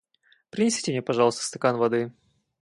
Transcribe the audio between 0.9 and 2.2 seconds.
мне, пожалуйста, стакан воды.